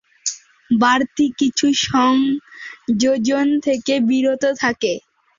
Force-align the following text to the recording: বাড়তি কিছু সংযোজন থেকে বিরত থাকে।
বাড়তি 0.69 1.25
কিছু 1.39 1.67
সংযোজন 1.83 3.47
থেকে 3.65 3.93
বিরত 4.09 4.43
থাকে। 4.61 4.93